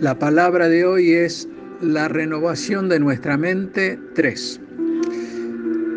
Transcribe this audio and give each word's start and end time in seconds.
La 0.00 0.16
palabra 0.16 0.68
de 0.68 0.84
hoy 0.84 1.12
es 1.12 1.48
la 1.80 2.06
renovación 2.06 2.88
de 2.88 3.00
nuestra 3.00 3.36
mente 3.36 3.98
3. 4.14 4.60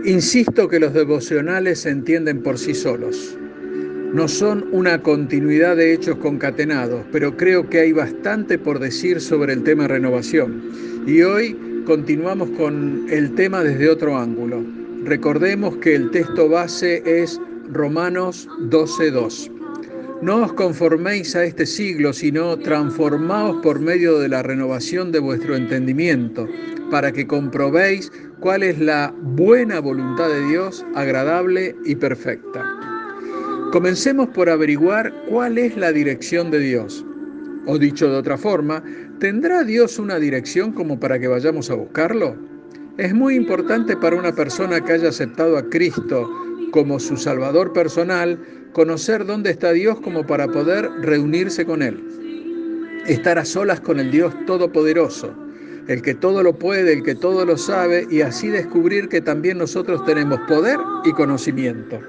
Insisto 0.06 0.68
que 0.68 0.80
los 0.80 0.96
devocionales 0.96 1.82
se 1.82 1.92
entienden 1.92 2.42
por 2.42 2.58
sí 2.58 2.74
solos. 2.74 3.38
No 4.12 4.28
son 4.28 4.66
una 4.72 5.04
continuidad 5.04 5.78
de 5.78 5.94
hechos 5.94 6.16
concatenados, 6.16 7.06
pero 7.12 7.38
creo 7.38 7.70
que 7.70 7.82
hay 7.82 7.92
bastante 7.92 8.58
por 8.58 8.80
decir 8.80 9.22
sobre 9.22 9.54
el 9.54 9.62
tema 9.62 9.88
renovación. 9.88 10.64
Y 11.06 11.22
hoy 11.22 11.56
continuamos 11.86 12.50
con 12.58 13.06
el 13.08 13.36
tema 13.36 13.64
desde 13.64 13.88
otro 13.88 14.18
ángulo. 14.18 14.66
Recordemos 15.04 15.78
que 15.78 15.94
el 15.94 16.10
texto 16.10 16.50
base 16.50 17.04
es 17.06 17.40
Romanos 17.72 18.50
12.2. 18.62 19.61
No 20.22 20.44
os 20.44 20.54
conforméis 20.54 21.36
a 21.36 21.46
este 21.46 21.66
siglo, 21.66 22.14
sino 22.14 22.56
transformaos 22.60 23.58
por 23.64 23.80
medio 23.80 24.20
de 24.20 24.30
la 24.30 24.44
renovación 24.44 25.12
de 25.12 25.18
vuestro 25.18 25.56
entendimiento, 25.56 26.48
para 26.92 27.12
que 27.12 27.26
comprobéis 27.26 28.12
cuál 28.40 28.62
es 28.62 28.78
la 28.78 29.12
buena 29.20 29.80
voluntad 29.80 30.30
de 30.30 30.46
Dios, 30.46 30.86
agradable 30.94 31.76
y 31.86 31.96
perfecta. 31.96 32.64
Comencemos 33.72 34.30
por 34.30 34.48
averiguar 34.48 35.12
cuál 35.28 35.58
es 35.58 35.76
la 35.76 35.92
dirección 35.92 36.52
de 36.52 36.60
Dios. 36.60 37.04
O 37.66 37.80
dicho 37.80 38.08
de 38.08 38.18
otra 38.18 38.38
forma, 38.38 38.84
¿tendrá 39.20 39.64
Dios 39.64 39.98
una 39.98 40.20
dirección 40.20 40.72
como 40.72 41.00
para 41.00 41.18
que 41.18 41.30
vayamos 41.30 41.72
a 41.72 41.76
buscarlo? 41.76 42.36
Es 43.00 43.16
muy 43.16 43.34
importante 43.34 43.98
para 43.98 44.18
una 44.18 44.36
persona 44.36 44.82
que 44.82 44.94
haya 44.94 45.10
aceptado 45.10 45.58
a 45.58 45.68
Cristo 45.68 46.30
como 46.72 47.00
su 47.00 47.18
Salvador 47.18 47.74
personal 47.74 48.40
conocer 48.74 49.26
dónde 49.26 49.52
está 49.52 49.72
Dios 49.72 50.00
como 50.00 50.26
para 50.26 50.48
poder 50.48 50.90
reunirse 51.02 51.66
con 51.66 51.82
Él. 51.82 52.00
Estar 53.08 53.38
a 53.38 53.46
solas 53.46 53.80
con 53.80 54.00
el 54.00 54.12
Dios 54.12 54.34
Todopoderoso, 54.46 55.34
el 55.88 56.02
que 56.02 56.14
todo 56.14 56.44
lo 56.44 56.58
puede, 56.58 56.94
el 56.94 57.04
que 57.04 57.16
todo 57.16 57.46
lo 57.46 57.58
sabe, 57.58 58.08
y 58.10 58.22
así 58.22 58.48
descubrir 58.48 59.10
que 59.10 59.22
también 59.22 59.58
nosotros 59.58 60.06
tenemos 60.06 60.40
poder 60.48 60.80
y 61.04 61.12
conocimiento. 61.12 62.00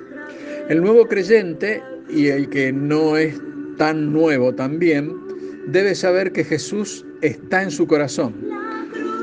El 0.68 0.82
nuevo 0.82 1.06
creyente, 1.06 1.82
y 2.08 2.28
el 2.28 2.48
que 2.50 2.72
no 2.72 3.16
es 3.16 3.40
tan 3.78 4.12
nuevo 4.12 4.54
también, 4.54 5.16
debe 5.66 5.94
saber 5.94 6.32
que 6.32 6.44
Jesús 6.44 7.04
está 7.22 7.62
en 7.62 7.70
su 7.70 7.86
corazón 7.86 8.34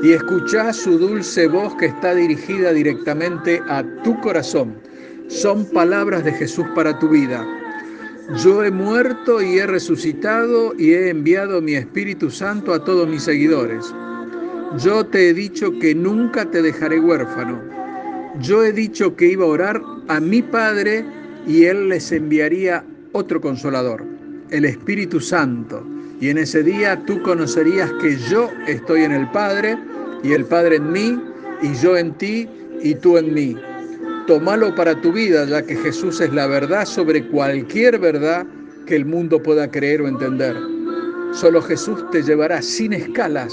y 0.02 0.12
escuchar 0.12 0.72
su 0.72 0.98
dulce 0.98 1.46
voz 1.46 1.74
que 1.76 1.86
está 1.86 2.14
dirigida 2.14 2.72
directamente 2.72 3.60
a 3.68 3.84
tu 4.02 4.18
corazón 4.20 4.74
son 5.30 5.64
palabras 5.64 6.24
de 6.24 6.32
Jesús 6.32 6.66
para 6.74 6.98
tu 6.98 7.08
vida. 7.08 7.46
Yo 8.42 8.64
he 8.64 8.70
muerto 8.70 9.40
y 9.40 9.58
he 9.58 9.66
resucitado 9.66 10.74
y 10.76 10.92
he 10.92 11.08
enviado 11.08 11.62
mi 11.62 11.74
Espíritu 11.74 12.30
Santo 12.30 12.74
a 12.74 12.84
todos 12.84 13.08
mis 13.08 13.22
seguidores. 13.22 13.94
Yo 14.78 15.06
te 15.06 15.28
he 15.28 15.34
dicho 15.34 15.78
que 15.78 15.94
nunca 15.94 16.50
te 16.50 16.62
dejaré 16.62 16.98
huérfano. 16.98 17.60
Yo 18.40 18.64
he 18.64 18.72
dicho 18.72 19.14
que 19.14 19.28
iba 19.28 19.44
a 19.44 19.48
orar 19.48 19.82
a 20.08 20.20
mi 20.20 20.42
Padre 20.42 21.04
y 21.46 21.64
Él 21.64 21.88
les 21.88 22.10
enviaría 22.10 22.84
otro 23.12 23.40
consolador, 23.40 24.04
el 24.50 24.64
Espíritu 24.64 25.20
Santo. 25.20 25.84
Y 26.20 26.28
en 26.28 26.38
ese 26.38 26.64
día 26.64 27.04
tú 27.06 27.22
conocerías 27.22 27.90
que 28.02 28.16
yo 28.16 28.50
estoy 28.66 29.02
en 29.04 29.12
el 29.12 29.30
Padre 29.30 29.78
y 30.24 30.32
el 30.32 30.44
Padre 30.44 30.76
en 30.76 30.92
mí 30.92 31.20
y 31.62 31.72
yo 31.74 31.96
en 31.96 32.14
ti 32.14 32.48
y 32.82 32.94
tú 32.96 33.16
en 33.16 33.32
mí 33.32 33.56
Tómalo 34.26 34.74
para 34.74 35.00
tu 35.00 35.12
vida, 35.12 35.44
ya 35.44 35.62
que 35.62 35.76
Jesús 35.76 36.20
es 36.20 36.32
la 36.32 36.46
verdad 36.46 36.84
sobre 36.84 37.26
cualquier 37.28 37.98
verdad 37.98 38.46
que 38.86 38.96
el 38.96 39.04
mundo 39.04 39.42
pueda 39.42 39.70
creer 39.70 40.02
o 40.02 40.08
entender. 40.08 40.56
Solo 41.32 41.62
Jesús 41.62 42.04
te 42.10 42.22
llevará 42.22 42.60
sin 42.60 42.92
escalas 42.92 43.52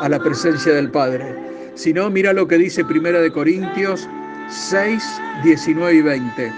a 0.00 0.08
la 0.08 0.18
presencia 0.18 0.72
del 0.72 0.90
Padre. 0.90 1.34
Si 1.74 1.92
no, 1.92 2.10
mira 2.10 2.32
lo 2.32 2.48
que 2.48 2.58
dice 2.58 2.84
Primera 2.84 3.20
de 3.20 3.30
Corintios 3.30 4.08
6, 4.48 5.02
19 5.44 5.94
y 5.94 6.02
20. 6.02 6.52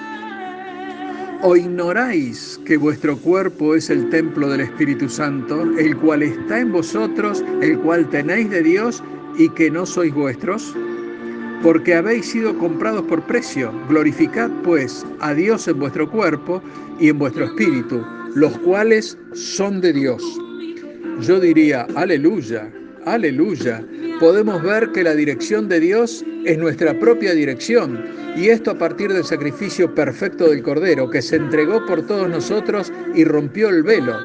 ¿O 1.43 1.57
ignoráis 1.57 2.61
que 2.65 2.77
vuestro 2.77 3.17
cuerpo 3.19 3.75
es 3.75 3.91
el 3.91 4.09
templo 4.11 4.49
del 4.49 4.61
Espíritu 4.61 5.09
Santo, 5.09 5.63
el 5.77 5.97
cual 5.97 6.23
está 6.23 6.61
en 6.61 6.73
vosotros, 6.73 7.45
el 7.61 7.79
cual 7.81 8.09
tenéis 8.11 8.49
de 8.51 8.63
Dios 8.63 9.03
y 9.37 9.49
que 9.51 9.71
no 9.71 9.85
sois 9.85 10.15
vuestros? 10.15 10.75
Porque 11.63 11.95
habéis 11.95 12.27
sido 12.27 12.57
comprados 12.59 13.03
por 13.03 13.23
precio. 13.23 13.73
Glorificad 13.89 14.51
pues 14.65 15.07
a 15.21 15.33
Dios 15.35 15.69
en 15.69 15.79
vuestro 15.79 16.11
cuerpo 16.11 16.63
y 16.99 17.09
en 17.09 17.19
vuestro 17.19 17.45
espíritu, 17.45 18.05
los 18.35 18.59
cuales 18.59 19.17
son 19.33 19.81
de 19.81 19.93
Dios. 19.93 20.23
Yo 21.21 21.39
diría, 21.39 21.87
aleluya, 21.95 22.71
aleluya. 23.05 23.85
Podemos 24.19 24.63
ver 24.63 24.91
que 24.93 25.05
la 25.05 25.15
dirección 25.15 25.69
de 25.69 25.81
Dios 25.81 26.25
es 26.45 26.59
nuestra 26.59 26.99
propia 26.99 27.33
dirección, 27.33 28.05
y 28.37 28.49
esto 28.49 28.73
a 28.73 28.79
partir 28.79 29.13
del 29.13 29.25
sacrificio 29.25 29.95
perfecto 29.95 30.49
del 30.49 30.63
Cordero, 30.63 31.11
que 31.11 31.23
se 31.23 31.37
entregó 31.37 31.85
por 31.87 32.07
todos 32.07 32.29
nosotros 32.29 32.93
y 33.15 33.25
rompió 33.25 33.69
el 33.69 33.83
velo, 33.83 34.17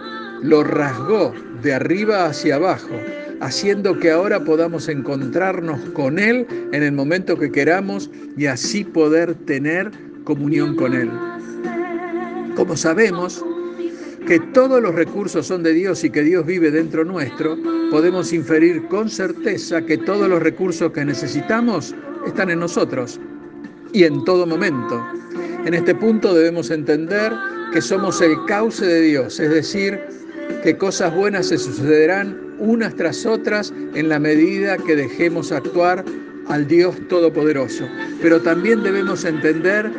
lo 0.41 0.63
rasgó 0.63 1.33
de 1.61 1.73
arriba 1.73 2.25
hacia 2.25 2.55
abajo 2.55 2.95
haciendo 3.39 3.99
que 3.99 4.11
ahora 4.11 4.43
podamos 4.43 4.87
encontrarnos 4.89 5.79
con 5.91 6.19
Él 6.19 6.47
en 6.71 6.83
el 6.83 6.91
momento 6.91 7.37
que 7.37 7.51
queramos 7.51 8.09
y 8.35 8.45
así 8.47 8.83
poder 8.83 9.35
tener 9.35 9.91
comunión 10.23 10.75
con 10.75 10.93
Él. 10.93 11.09
Como 12.55 12.75
sabemos 12.75 13.43
que 14.25 14.39
todos 14.39 14.81
los 14.81 14.93
recursos 14.93 15.47
son 15.47 15.63
de 15.63 15.73
Dios 15.73 16.03
y 16.03 16.09
que 16.09 16.23
Dios 16.23 16.45
vive 16.45 16.71
dentro 16.71 17.05
nuestro, 17.05 17.57
podemos 17.91 18.33
inferir 18.33 18.87
con 18.87 19.09
certeza 19.09 19.81
que 19.81 19.97
todos 19.97 20.27
los 20.27 20.41
recursos 20.41 20.91
que 20.91 21.05
necesitamos 21.05 21.95
están 22.25 22.49
en 22.49 22.59
nosotros 22.59 23.19
y 23.93 24.03
en 24.03 24.23
todo 24.25 24.45
momento. 24.45 25.01
En 25.65 25.73
este 25.73 25.95
punto 25.95 26.33
debemos 26.33 26.71
entender 26.71 27.31
que 27.71 27.81
somos 27.81 28.21
el 28.21 28.33
cauce 28.47 28.85
de 28.85 29.01
Dios, 29.01 29.39
es 29.39 29.49
decir, 29.49 29.99
que 30.63 30.77
cosas 30.77 31.15
buenas 31.15 31.47
se 31.47 31.57
sucederán 31.57 32.46
unas 32.59 32.95
tras 32.95 33.25
otras 33.25 33.73
en 33.93 34.09
la 34.09 34.19
medida 34.19 34.77
que 34.77 34.95
dejemos 34.95 35.51
actuar 35.51 36.03
al 36.47 36.67
Dios 36.67 36.95
Todopoderoso. 37.09 37.87
Pero 38.21 38.41
también 38.41 38.83
debemos 38.83 39.25
entender 39.25 39.91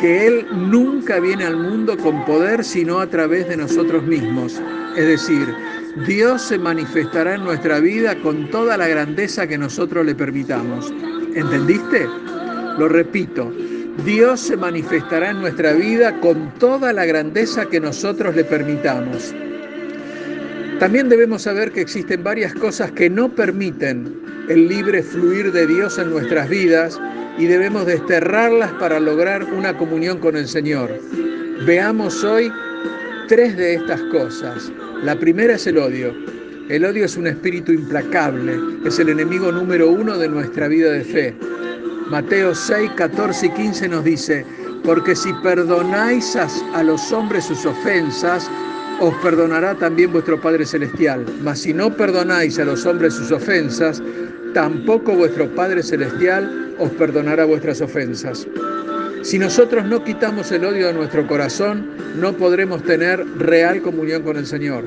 que 0.00 0.26
Él 0.26 0.46
nunca 0.52 1.20
viene 1.20 1.44
al 1.44 1.56
mundo 1.56 1.96
con 1.96 2.24
poder 2.24 2.64
sino 2.64 3.00
a 3.00 3.06
través 3.06 3.48
de 3.48 3.56
nosotros 3.56 4.02
mismos. 4.04 4.60
Es 4.96 5.06
decir, 5.06 5.46
Dios 6.06 6.42
se 6.42 6.58
manifestará 6.58 7.36
en 7.36 7.44
nuestra 7.44 7.80
vida 7.80 8.14
con 8.20 8.50
toda 8.50 8.76
la 8.76 8.88
grandeza 8.88 9.46
que 9.46 9.56
nosotros 9.56 10.04
le 10.04 10.14
permitamos. 10.14 10.92
¿Entendiste? 11.34 12.06
Lo 12.78 12.88
repito, 12.88 13.50
Dios 14.04 14.40
se 14.40 14.56
manifestará 14.56 15.30
en 15.30 15.40
nuestra 15.40 15.72
vida 15.72 16.20
con 16.20 16.52
toda 16.58 16.92
la 16.92 17.06
grandeza 17.06 17.66
que 17.66 17.80
nosotros 17.80 18.36
le 18.36 18.44
permitamos. 18.44 19.34
También 20.78 21.08
debemos 21.08 21.42
saber 21.42 21.72
que 21.72 21.80
existen 21.80 22.22
varias 22.22 22.52
cosas 22.52 22.90
que 22.92 23.08
no 23.08 23.30
permiten 23.30 24.20
el 24.50 24.68
libre 24.68 25.02
fluir 25.02 25.50
de 25.50 25.66
Dios 25.66 25.98
en 25.98 26.10
nuestras 26.10 26.50
vidas 26.50 27.00
y 27.38 27.46
debemos 27.46 27.86
desterrarlas 27.86 28.72
para 28.72 29.00
lograr 29.00 29.44
una 29.54 29.76
comunión 29.76 30.18
con 30.18 30.36
el 30.36 30.46
Señor. 30.46 30.90
Veamos 31.64 32.22
hoy 32.24 32.52
tres 33.26 33.56
de 33.56 33.74
estas 33.74 34.02
cosas. 34.12 34.70
La 35.02 35.18
primera 35.18 35.54
es 35.54 35.66
el 35.66 35.78
odio. 35.78 36.14
El 36.68 36.84
odio 36.84 37.06
es 37.06 37.16
un 37.16 37.26
espíritu 37.26 37.72
implacable, 37.72 38.58
es 38.84 38.98
el 38.98 39.08
enemigo 39.08 39.50
número 39.50 39.90
uno 39.90 40.18
de 40.18 40.28
nuestra 40.28 40.68
vida 40.68 40.90
de 40.92 41.04
fe. 41.04 41.34
Mateo 42.10 42.54
6, 42.54 42.90
14 42.96 43.46
y 43.46 43.50
15 43.50 43.88
nos 43.88 44.04
dice, 44.04 44.44
porque 44.84 45.16
si 45.16 45.32
perdonáis 45.42 46.36
a 46.36 46.82
los 46.82 47.12
hombres 47.12 47.44
sus 47.44 47.64
ofensas, 47.64 48.50
os 49.00 49.14
perdonará 49.16 49.74
también 49.74 50.12
vuestro 50.12 50.40
Padre 50.40 50.64
Celestial. 50.64 51.24
Mas 51.42 51.60
si 51.60 51.74
no 51.74 51.94
perdonáis 51.94 52.58
a 52.58 52.64
los 52.64 52.86
hombres 52.86 53.14
sus 53.14 53.30
ofensas, 53.30 54.02
tampoco 54.54 55.14
vuestro 55.14 55.48
Padre 55.54 55.82
Celestial 55.82 56.74
os 56.78 56.90
perdonará 56.92 57.44
vuestras 57.44 57.80
ofensas. 57.80 58.46
Si 59.22 59.38
nosotros 59.38 59.84
no 59.86 60.04
quitamos 60.04 60.52
el 60.52 60.64
odio 60.64 60.86
de 60.86 60.94
nuestro 60.94 61.26
corazón, 61.26 61.90
no 62.20 62.32
podremos 62.32 62.82
tener 62.84 63.24
real 63.38 63.82
comunión 63.82 64.22
con 64.22 64.36
el 64.36 64.46
Señor. 64.46 64.84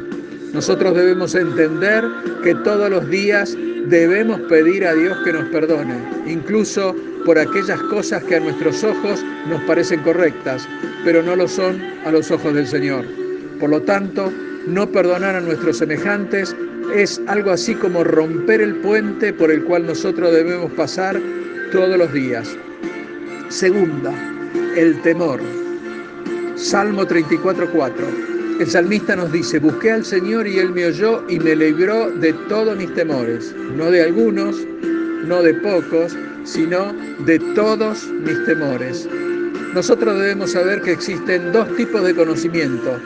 Nosotros 0.54 0.96
debemos 0.96 1.36
entender 1.36 2.04
que 2.44 2.56
todos 2.56 2.90
los 2.90 3.08
días 3.10 3.56
debemos 3.88 4.40
pedir 4.42 4.86
a 4.86 4.94
Dios 4.94 5.18
que 5.24 5.34
nos 5.34 5.46
perdone, 5.50 5.96
incluso 6.26 6.96
por 7.26 7.38
aquellas 7.38 7.80
cosas 7.84 8.24
que 8.24 8.38
a 8.38 8.40
nuestros 8.40 8.84
ojos 8.84 9.24
nos 9.48 9.62
parecen 9.64 10.02
correctas, 10.02 10.68
pero 11.04 11.22
no 11.22 11.36
lo 11.36 11.48
son 11.48 11.80
a 12.06 12.12
los 12.12 12.32
ojos 12.32 12.54
del 12.54 12.66
Señor. 12.66 13.29
Por 13.60 13.70
lo 13.70 13.82
tanto, 13.82 14.32
no 14.68 14.90
perdonar 14.90 15.36
a 15.36 15.42
nuestros 15.42 15.78
semejantes 15.78 16.56
es 16.96 17.22
algo 17.28 17.52
así 17.52 17.76
como 17.76 18.04
romper 18.04 18.62
el 18.62 18.76
puente 18.76 19.34
por 19.34 19.52
el 19.52 19.64
cual 19.64 19.86
nosotros 19.86 20.32
debemos 20.32 20.72
pasar 20.72 21.20
todos 21.72 21.98
los 21.98 22.12
días. 22.14 22.58
Segunda, 23.50 24.14
el 24.76 25.02
temor. 25.02 25.40
Salmo 26.56 27.04
34.4. 27.04 28.60
El 28.60 28.70
salmista 28.70 29.16
nos 29.16 29.32
dice, 29.32 29.60
busqué 29.60 29.92
al 29.92 30.04
Señor 30.04 30.48
y 30.48 30.60
Él 30.60 30.72
me 30.72 30.86
oyó 30.86 31.24
y 31.30 31.40
me 31.40 31.56
libró 31.56 32.12
de 32.12 32.34
todos 32.50 32.78
mis 32.78 32.94
temores, 32.94 33.56
no 33.76 33.90
de 33.90 34.04
algunos, 34.04 34.58
no 35.26 35.42
de 35.42 35.54
pocos, 35.54 36.18
sino 36.44 36.94
de 37.26 37.40
todos 37.56 38.08
mis 38.08 38.44
temores. 38.46 39.08
Nosotros 39.74 40.20
debemos 40.20 40.52
saber 40.52 40.82
que 40.82 40.92
existen 40.92 41.52
dos 41.54 41.74
tipos 41.78 42.04
de 42.04 42.16
conocimiento, 42.16 43.00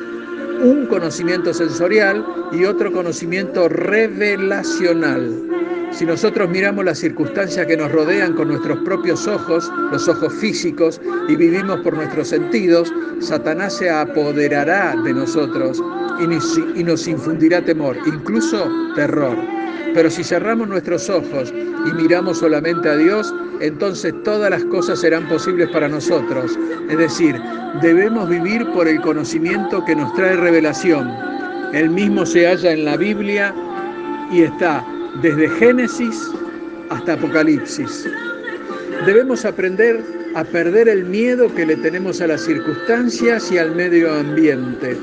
un 0.64 0.88
conocimiento 0.88 1.54
sensorial 1.54 2.26
y 2.54 2.64
otro 2.64 2.92
conocimiento 2.92 3.68
revelacional. 3.68 5.32
Si 5.92 6.06
nosotros 6.06 6.50
miramos 6.50 6.86
las 6.86 7.00
circunstancias 7.00 7.68
que 7.68 7.78
nos 7.78 7.92
rodean 7.92 8.34
con 8.34 8.48
nuestros 8.48 8.80
propios 8.80 9.28
ojos, 9.28 9.72
los 9.92 10.08
ojos 10.08 10.34
físicos, 10.34 11.00
y 11.28 11.36
vivimos 11.36 11.82
por 11.82 11.94
nuestros 11.96 12.30
sentidos, 12.30 12.92
Satanás 13.20 13.78
se 13.78 13.90
apoderará 13.90 14.96
de 15.04 15.14
nosotros 15.14 15.84
y 16.20 16.84
nos 16.84 17.08
infundirá 17.08 17.62
temor, 17.62 17.98
incluso 18.08 18.68
terror. 18.96 19.63
Pero 19.94 20.10
si 20.10 20.24
cerramos 20.24 20.68
nuestros 20.68 21.10
ojos 21.10 21.54
y 21.54 21.94
miramos 21.94 22.40
solamente 22.40 22.90
a 22.90 22.98
Dios, 22.98 23.34
entonces 23.60 24.14
todas 24.24 24.50
las 24.50 24.64
cosas 24.66 25.00
serán 25.00 25.28
posibles 25.28 25.70
para 25.70 25.88
nosotros. 25.88 26.58
Es 26.90 26.98
decir, 26.98 27.40
debemos 27.82 28.28
vivir 28.30 28.66
por 28.72 28.88
el 28.88 29.00
conocimiento 29.02 29.84
que 29.86 29.96
nos 29.96 30.14
trae 30.14 30.36
revelación. 30.36 31.10
El 31.74 31.90
mismo 31.90 32.26
se 32.26 32.48
halla 32.48 32.72
en 32.72 32.86
la 32.86 32.98
Biblia 32.98 33.54
y 34.32 34.42
está 34.42 34.86
desde 35.22 35.50
Génesis 35.50 36.32
hasta 36.90 37.14
Apocalipsis. 37.14 38.10
Debemos 39.06 39.46
aprender 39.46 40.04
a 40.36 40.44
perder 40.44 40.88
el 40.88 41.06
miedo 41.06 41.54
que 41.54 41.66
le 41.66 41.76
tenemos 41.76 42.22
a 42.22 42.28
las 42.28 42.42
circunstancias 42.42 43.52
y 43.52 43.58
al 43.58 43.76
medio 43.76 44.12
ambiente. 44.14 44.98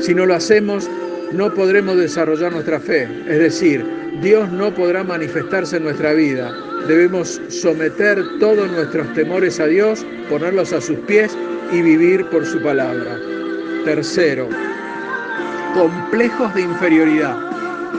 Si 0.00 0.14
no 0.14 0.26
lo 0.26 0.34
hacemos, 0.34 0.88
no 1.32 1.52
podremos 1.54 1.96
desarrollar 1.96 2.52
nuestra 2.52 2.80
fe, 2.80 3.08
es 3.28 3.38
decir, 3.38 3.99
Dios 4.22 4.50
no 4.50 4.74
podrá 4.74 5.04
manifestarse 5.04 5.76
en 5.76 5.84
nuestra 5.84 6.12
vida. 6.12 6.52
Debemos 6.86 7.40
someter 7.48 8.22
todos 8.38 8.70
nuestros 8.70 9.12
temores 9.14 9.60
a 9.60 9.66
Dios, 9.66 10.04
ponerlos 10.28 10.72
a 10.72 10.80
sus 10.80 10.98
pies 11.00 11.36
y 11.72 11.80
vivir 11.80 12.26
por 12.26 12.44
su 12.44 12.60
palabra. 12.60 13.18
Tercero, 13.84 14.48
complejos 15.74 16.52
de 16.54 16.62
inferioridad. 16.62 17.36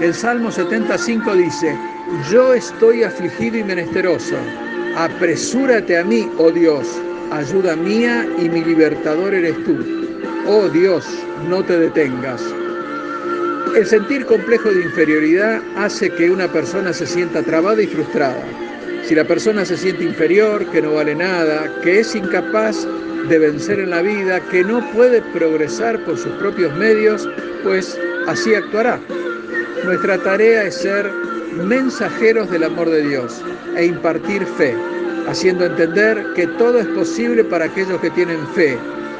El 0.01 0.13
Salmo 0.13 0.51
75 0.51 1.35
dice, 1.35 1.75
yo 2.29 2.53
estoy 2.53 3.03
afligido 3.03 3.57
y 3.57 3.63
menesteroso. 3.63 4.35
Apresúrate 4.97 5.97
a 5.97 6.03
mí, 6.03 6.29
oh 6.37 6.51
Dios, 6.51 6.87
ayuda 7.31 7.75
mía 7.75 8.27
y 8.37 8.49
mi 8.49 8.63
libertador 8.63 9.33
eres 9.33 9.55
tú. 9.63 9.77
Oh 10.47 10.67
Dios, 10.69 11.07
no 11.49 11.63
te 11.63 11.79
detengas. 11.79 12.43
El 13.75 13.87
sentir 13.87 14.25
complejo 14.25 14.69
de 14.69 14.81
inferioridad 14.81 15.61
hace 15.77 16.09
que 16.09 16.29
una 16.29 16.51
persona 16.51 16.91
se 16.91 17.07
sienta 17.07 17.41
trabada 17.41 17.81
y 17.81 17.87
frustrada. 17.87 18.43
Si 19.05 19.15
la 19.15 19.23
persona 19.23 19.63
se 19.63 19.77
siente 19.77 20.03
inferior, 20.03 20.65
que 20.71 20.81
no 20.81 20.95
vale 20.95 21.15
nada, 21.15 21.73
que 21.81 22.01
es 22.01 22.13
incapaz 22.13 22.85
de 23.29 23.39
vencer 23.39 23.79
en 23.79 23.91
la 23.91 24.01
vida, 24.01 24.41
que 24.51 24.65
no 24.65 24.85
puede 24.91 25.21
progresar 25.33 26.03
por 26.03 26.17
sus 26.17 26.33
propios 26.33 26.75
medios, 26.75 27.29
pues 27.63 27.97
así 28.27 28.53
actuará. 28.53 28.99
Nuestra 29.85 30.17
tarea 30.17 30.63
es 30.65 30.75
ser 30.75 31.09
mensajeros 31.65 32.51
del 32.51 32.65
amor 32.65 32.89
de 32.89 33.07
Dios 33.07 33.41
e 33.77 33.85
impartir 33.85 34.45
fe, 34.57 34.75
haciendo 35.29 35.65
entender 35.65 36.21
que 36.35 36.45
todo 36.45 36.77
es 36.77 36.87
posible 36.87 37.45
para 37.45 37.65
aquellos 37.65 38.01
que 38.01 38.09
tienen 38.09 38.45
fe. 38.49 38.77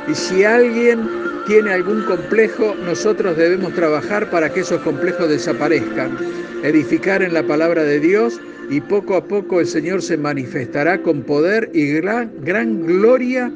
Y 0.09 0.13
si 0.13 0.44
alguien 0.44 1.21
tiene 1.46 1.72
algún 1.72 2.04
complejo, 2.04 2.76
nosotros 2.86 3.38
debemos 3.38 3.74
trabajar 3.74 4.30
para 4.30 4.54
que 4.54 4.62
esos 4.62 4.82
complejos 4.82 5.30
desaparezcan, 5.30 6.18
edificar 6.64 7.24
en 7.24 7.34
la 7.34 7.44
palabra 7.44 7.84
de 7.84 8.00
Dios 8.00 8.40
y 8.70 8.82
poco 8.82 9.16
a 9.16 9.26
poco 9.26 9.60
el 9.60 9.68
Señor 9.68 10.02
se 10.02 10.18
manifestará 10.18 11.02
con 11.02 11.24
poder 11.24 11.70
y 11.74 11.92
gran, 11.94 12.32
gran 12.44 12.86
gloria 12.86 13.52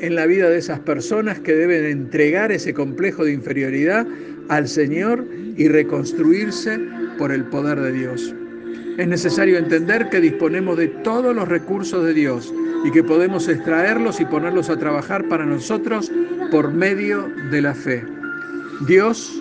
en 0.00 0.14
la 0.14 0.26
vida 0.26 0.50
de 0.50 0.58
esas 0.58 0.80
personas 0.80 1.40
que 1.40 1.54
deben 1.54 1.84
entregar 1.84 2.52
ese 2.52 2.74
complejo 2.74 3.24
de 3.24 3.32
inferioridad 3.32 4.06
al 4.48 4.68
Señor 4.68 5.24
y 5.56 5.68
reconstruirse 5.68 6.78
por 7.18 7.32
el 7.32 7.44
poder 7.44 7.80
de 7.80 7.92
Dios. 7.92 8.34
Es 8.98 9.08
necesario 9.08 9.56
entender 9.56 10.10
que 10.10 10.20
disponemos 10.20 10.76
de 10.76 10.88
todos 10.88 11.34
los 11.34 11.48
recursos 11.48 12.04
de 12.04 12.12
Dios 12.12 12.52
y 12.84 12.90
que 12.90 13.02
podemos 13.02 13.48
extraerlos 13.48 14.20
y 14.20 14.24
ponerlos 14.26 14.68
a 14.68 14.76
trabajar 14.76 15.26
para 15.28 15.46
nosotros 15.46 16.10
por 16.52 16.70
medio 16.70 17.32
de 17.50 17.62
la 17.62 17.74
fe. 17.74 18.06
Dios 18.86 19.32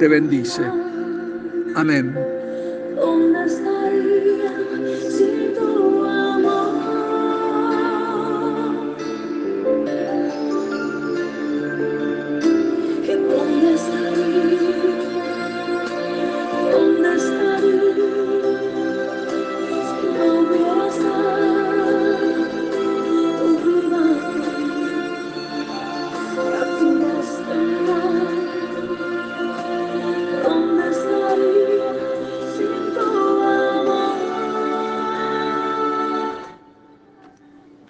te 0.00 0.08
bendice. 0.08 0.64
Amén. 1.76 2.27